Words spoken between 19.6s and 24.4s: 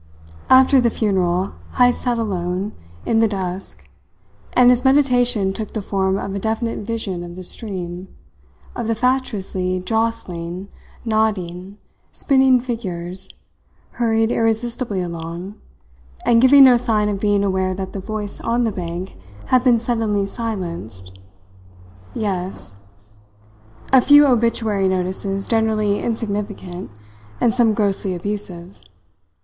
been suddenly silenced... Yes. A few